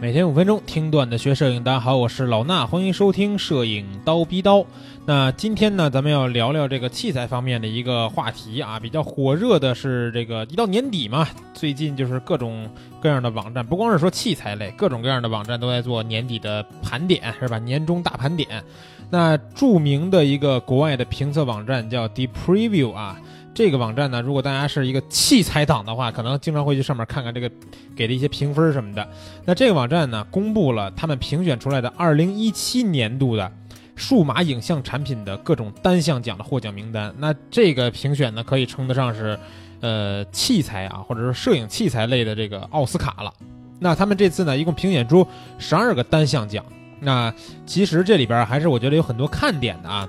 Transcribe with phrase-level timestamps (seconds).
[0.00, 4.64] 每天五分钟听段子学摄影，大家好，我是老衲，欢迎收听摄影刀逼刀。
[5.04, 12.66] 那今天呢，咱们要聊聊这个器材方面的一个话题啊，比较火热的是这个一到年底嘛，最近就是各种
[12.98, 17.58] 各样的网站，不光是说器材类，各种各样的网站都在做年底的盘点，是吧？
[17.58, 18.48] 年终大盘点。
[19.10, 23.20] 那著名的一个国外的评测网站叫 Deep Preview 啊。
[23.52, 27.50] 这个网站呢，如果大家是一个器材党的话，可能经常会去上面看看这个
[27.96, 29.06] 给的一些评分什么的。
[29.44, 33.50] 那这个网站呢，公布了他们评选出来的2017年度的
[33.96, 37.12] 数码影像产品的各种单项奖的获奖名单。
[37.18, 39.38] 那这个评选呢，可以称得上是，
[39.80, 43.32] 呃，器材啊，或者是摄影器材类的这个奥斯卡了。
[43.80, 45.26] 那他们这次呢，一共评选出
[45.58, 46.64] 十二个单项奖。
[47.00, 47.34] 那
[47.66, 50.08] 其实这里边还是我觉得有很多看点的啊。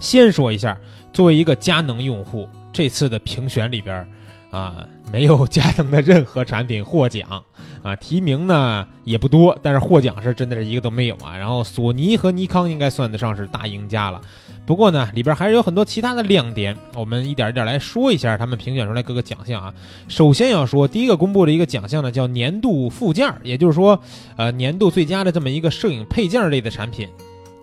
[0.00, 0.76] 先说一下。
[1.12, 4.04] 作为一个佳能用户，这次的评选里边，
[4.50, 7.40] 啊，没有佳能的任何产品获奖，
[7.84, 11.36] 啊，提名呢也不多，但是获奖是真的是一个都没有啊。
[11.38, 14.20] 然后索尼和尼康应该算得上是大赢家了，
[14.66, 19.72] 不过呢，里边还是有很多其他的亮点，我们一点一点来说一下他们评选出来各个奖项啊。
[20.08, 24.00] 首先要说第一个公布的一个奖项呢，叫年度附件，也就是说，
[24.34, 27.08] 呃，年度最佳的这么一个摄影配件类的产品。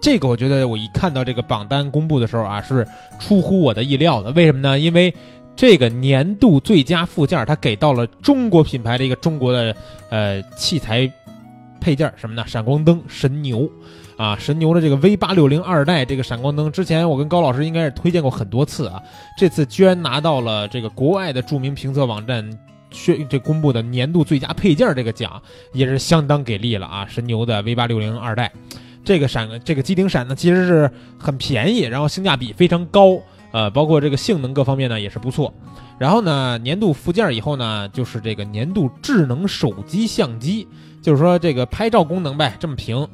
[0.02, 2.86] 这个我觉得我一看到这个榜单公布的时候啊，是
[3.20, 4.32] 出乎我的意料的。
[4.32, 4.80] 为什么呢？
[4.80, 5.14] 因为
[5.56, 9.76] 这个年度最佳附件它给到了中国品牌的一个中国的
[10.10, 11.10] 呃器材
[11.80, 12.44] 配件什么呢？
[12.48, 13.70] 闪光灯神牛
[14.18, 19.02] 啊，神牛的这个 V 八六零二代这个闪光灯，之前我跟高老师应该是推荐过很多次啊。
[19.38, 22.48] 这次居然拿到了这个国外的著名评测网站
[22.90, 25.42] 宣这公布的年度最佳配件这个奖，
[25.74, 27.06] 也是相当给力了啊！
[27.08, 28.52] 神牛的 V 八六零二代。
[29.12, 33.20] 这个闪这个机顶闪呢，其实是很便宜，然后性价比非常高，
[33.52, 35.54] 呃，包括这个性能各方面呢也是不错。
[36.00, 40.66] 然后呢，年度附件以后呢，就是这个年度智能手机相机，
[41.02, 43.06] 就是说这个拍照功能呗，这么评。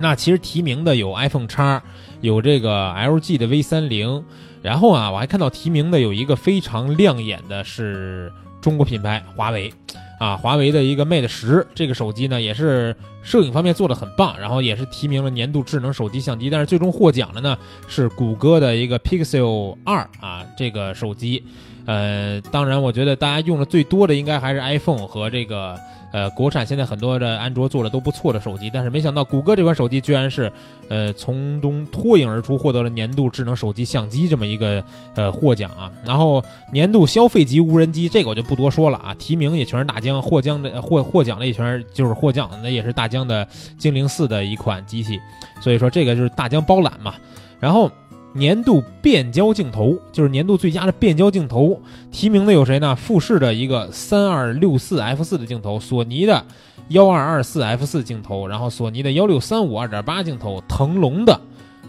[0.00, 1.80] 那其实提名的有 iPhone 叉，
[2.20, 4.24] 有这个 LG 的 V 三零，
[4.62, 9.72] 然后啊，我还看到提名的有一个非常亮眼的是中国品牌华为。
[10.18, 17.56] 啊，华为的一个 Mate 十这个手机呢，也是摄影方面做的很棒，然后也是提名了年度智能手机相机，但是最终获奖的呢
[17.88, 21.44] 是谷歌的一个 Pixel 二啊这个手机。
[21.86, 25.78] 呃，当然我觉得大家用的最多的应该还是 iPhone 和这个。
[26.14, 30.48] 呃，国产现在很多的安卓做的都不错的手机，但是没想到谷歌这款手机居然是，
[30.88, 34.80] 呃，从中脱颖而出，获得了年度智能手机相机这么一个
[35.16, 35.90] 呃获奖啊。
[36.06, 36.40] 然后
[36.72, 43.44] 年度消费级无人机这个我就不多说了啊，提名也全是大疆，获奖的获获奖的也全是就是获奖的也是大疆的
[43.76, 45.18] 精灵四的一款机器，
[45.60, 47.14] 所以说这个就是大疆包揽嘛。
[47.58, 47.90] 然后。
[48.34, 51.80] 年度变焦镜头就是年度最佳的变焦镜头，
[52.10, 52.94] 提名的有谁呢？
[52.96, 56.44] 富士的一个三二六四 f 四的镜头，索尼的
[56.88, 61.40] 幺二二四 f 四镜头，然后索尼的幺六三五二点八镜头，腾龙的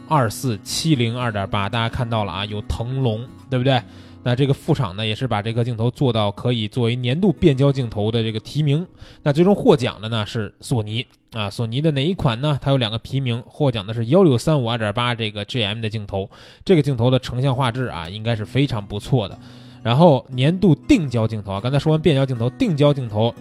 [0.08, 3.82] 二四七零二点八，大家看到了啊，有腾龙，对不对？
[4.28, 8.84] 那这个副厂呢，也是把这个镜头做到可以作为年度变焦镜头的这个提名。
[9.22, 12.58] 那最终获奖的呢是索尼啊，索尼的哪一款呢？
[12.60, 16.28] 它有两个提名，获奖的是幺六三五二点八这个 GM 的镜头，
[16.64, 19.38] 这个镜头的成像画质啊，应该是非常不错的。
[19.84, 23.32] 然后年度定焦镜头啊，刚才说完变焦镜头，定焦镜头，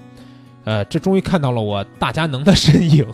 [0.64, 3.06] 呃，这终于看到了我大佳能的身影。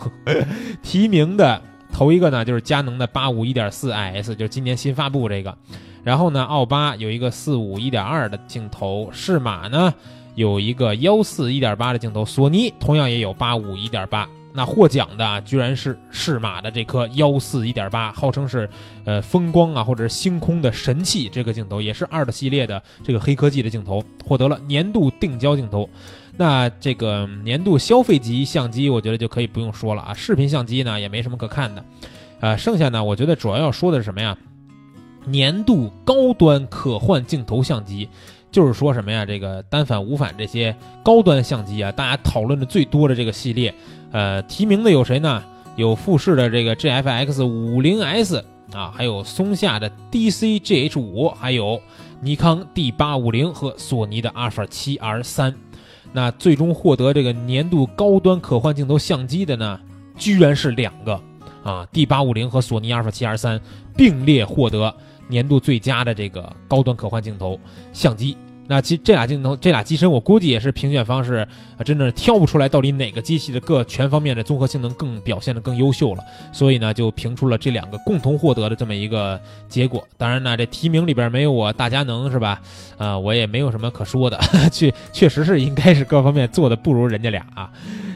[0.83, 5.57] 提名的头一个呢，就是佳能的八五一点四 IS，就是今年新发布这个。
[6.03, 9.93] 然后呢，奥巴有一个四五一点二的镜头，适马呢
[10.35, 14.27] 有一个幺四一点八的镜头，索尼同样也有八五一点八。
[14.53, 18.69] 那获奖的居然是适马的这颗幺四一点八，号称是
[19.05, 25.89] 呃风光啊或者是星空的神器，这个镜头也是二的系列的这个黑科技的镜头，获得了年度定焦镜头。
[26.35, 31.85] 那这个年度消费级相机，我觉得就可以不用说了啊，视频相机呢也没什么可看的。
[32.41, 34.37] 呃，剩下呢，我觉得主要要说的是什么呀？
[35.25, 38.09] 年度高端可换镜头相机，
[38.51, 39.25] 就是说什么呀？
[39.25, 43.73] 这个单反、无反这些高端相机啊，大家讨论的最多的这个系列，
[44.11, 45.43] 呃，提名的有谁呢？
[45.77, 51.81] 有富士的这个 GFX 五零 S 啊，还有松下的 DC GH 五，还有
[52.19, 55.55] 尼康 D 八五零和索尼的阿尔法七 R 三。
[56.11, 59.79] 那最终获得这个年度高端可换镜头相机的呢，
[60.17, 61.17] 居然是两个
[61.63, 63.59] 啊，D 八五零和索尼阿尔法七 R 三
[63.95, 64.93] 并列获得。
[65.27, 67.57] 年度最佳的这个高端可换镜头
[67.93, 68.35] 相机，
[68.67, 71.47] 那其实这俩镜头、这俩机身，我估计也是评选方是
[71.77, 80.05] 啊，真的挑不出来到底哪个机器的各全方面的综合性能更表现的更优秀了，所以呢，就评出了这两个共同获得的这么一个结果。
[80.17, 82.61] 当然呢，这提名里边没有我大佳能是吧？
[82.97, 84.37] 啊，我也没有什么可说的，
[84.69, 87.71] 确确实是应该是各方面做的不如人家俩啊。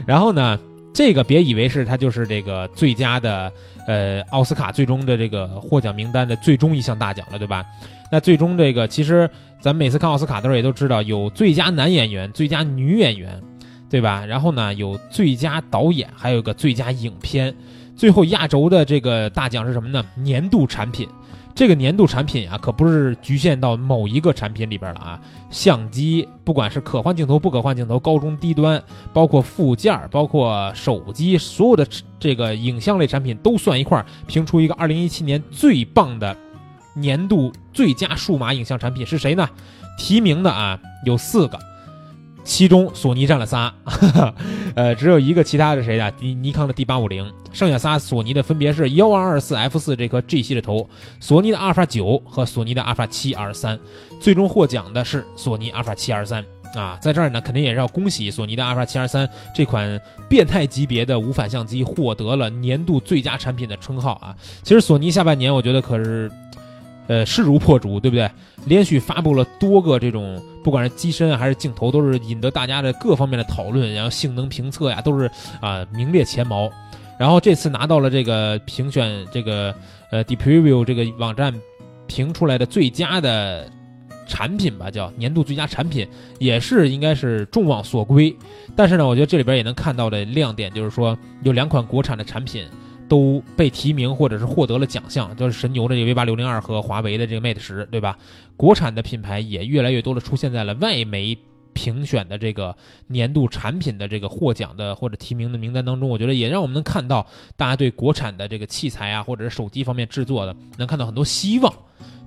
[0.06, 0.60] 然后呢，
[0.96, 3.52] 这个别以为是它就是这个最佳的
[3.86, 7.66] 呃奥斯卡最终的这个获奖名单的最终一项大奖了，对吧？
[8.10, 13.42] 那最终这个其实咱每次看奥斯卡的时候也都知道有最佳男演员、最佳女演员，
[13.90, 14.26] 对吧？
[14.26, 17.54] 然后呢有最佳导演，还有个最佳影片，
[17.94, 20.02] 最后压轴的这个大奖是什么呢？
[20.16, 21.10] 年度产品。
[21.56, 25.20] 这个年度产品啊，可不是局限到某一个产品里边了啊！
[25.50, 31.88] 相机，不管是可换镜头、不可换镜头、高中低端，包括附件，包括手机，所有的
[32.20, 36.36] 这个影像类产品都算一块儿，评出一个二零一七年最棒的
[36.94, 39.50] 年度最佳数码影像产品是谁呢？
[39.98, 41.58] 提名的啊有四个。
[42.44, 43.74] 其中索尼占了仨，
[44.74, 46.12] 呃，只有一个其他的谁呀？
[46.20, 50.90] 尼尼康的 D 八五零，剩下仨索尼的分别是幺二二四 F 四这颗 G 系的头，
[51.20, 53.80] 索尼的阿尔法九和索尼的阿尔法七 R 三。
[54.20, 64.36] 最终获奖的是索尼阿尔法七 R 三啊，在这儿呢，肯定也是要恭喜索尼的阿尔法七 R 三这款变态级别的无反相机获得了年度最佳产品的称号啊。
[64.64, 66.32] 其实索尼下半年我觉得可是。
[67.08, 68.30] 呃，势如破竹，对不对？
[68.66, 75.30] 连续发布了多个这种，不管是机身还是镜头，都是引得大家的各方面的讨论，然后性能评测呀，都是
[75.62, 76.70] 啊名列前茅。
[77.20, 79.74] 然后这次拿到了这个评选这个
[80.10, 81.54] 呃 d e Preview 这个网站
[82.08, 83.70] 评出来的最佳的
[84.28, 86.08] 产品吧，叫年度最佳产品，
[86.40, 88.36] 也是应该是众望所归。
[88.76, 92.66] 但是呢，我觉得这里边也能看到的亮点就是说，有两款国产的产品。
[93.08, 98.18] 都被提名或者是获得了奖项，就是神牛的这个 V 八六零二和华为的这个 Mate 十，对吧？
[98.58, 101.38] 国产的品牌也越来越多的出现在了外媒
[101.76, 102.76] 评选的这个
[103.06, 106.10] 年度产品的这个获奖的或者提名的名单当中。
[106.10, 111.72] 我觉得也让我们能看到大家对国产的这个器材啊，或者是手机方面制作的，能看到很多希望，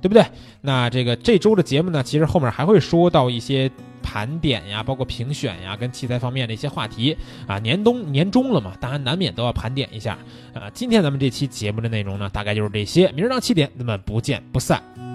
[0.01, 0.25] 对不对？
[0.61, 3.69] 那这个这周的节目呢，其实后面还会说到一些。
[4.01, 7.15] 盘点呀，包括评选呀，跟器材方面的一些话题
[7.47, 10.17] 啊，年冬年终了嘛，大家难免都要盘点一下
[10.55, 10.71] 啊。
[10.71, 13.13] 今天咱们这期节目的内容呢，大概就是这些。
[13.13, 15.08] 明儿早上七点，咱们不见不散。